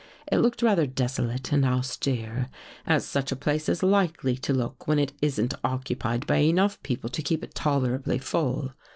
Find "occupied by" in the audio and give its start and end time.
5.63-6.37